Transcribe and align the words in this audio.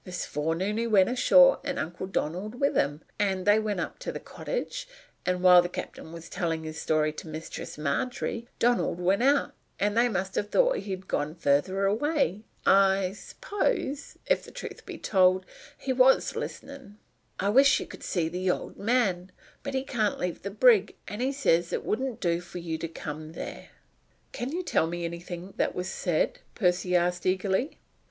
This 0.03 0.25
forenoon 0.25 0.77
he 0.77 0.87
went 0.87 1.09
ashore, 1.09 1.59
and 1.63 1.77
Uncle 1.77 2.07
Donald 2.07 2.59
with 2.59 2.75
him; 2.75 3.01
and 3.19 3.45
they 3.45 3.59
went 3.59 3.79
up 3.79 3.99
to 3.99 4.11
the 4.11 4.19
cottage; 4.19 4.87
and 5.27 5.43
while 5.43 5.61
the 5.61 5.69
cap'n 5.69 6.11
was 6.11 6.27
tellin' 6.27 6.63
his 6.63 6.81
story 6.81 7.13
to 7.13 7.27
Mistress 7.27 7.77
Margery, 7.77 8.47
Donald 8.57 8.99
went 8.99 9.21
out; 9.21 9.53
and 9.79 9.95
they 9.95 10.09
must 10.09 10.33
have 10.33 10.49
thought 10.49 10.77
he'd 10.77 11.07
gone 11.07 11.35
further 11.35 11.85
away. 11.85 12.41
I 12.65 13.11
s'pose, 13.11 14.17
if 14.25 14.43
the 14.43 14.49
truth 14.49 14.81
was 14.87 14.97
told, 15.03 15.45
he 15.77 15.93
was 15.93 16.35
list'nin'. 16.35 16.97
I 17.39 17.49
wish 17.49 17.79
you 17.79 17.85
could 17.85 18.01
see 18.01 18.27
the 18.27 18.49
old 18.49 18.77
man; 18.77 19.31
but 19.61 19.75
he 19.75 19.83
can't 19.83 20.19
leave 20.19 20.41
the 20.41 20.49
brig; 20.49 20.95
and 21.07 21.21
he 21.21 21.31
says 21.31 21.71
it 21.71 21.85
wouldn't 21.85 22.19
do 22.19 22.41
for 22.41 22.57
you 22.57 22.79
to 22.79 22.87
come 22.87 23.33
there." 23.33 23.69
"Can 24.31 24.51
you 24.51 24.63
tell 24.63 24.87
me 24.87 25.05
anything 25.05 25.53
that 25.57 25.75
was 25.75 25.89
said?" 25.89 26.39
Percy 26.55 26.95
asked 26.95 27.23
eagerly. 27.27 27.77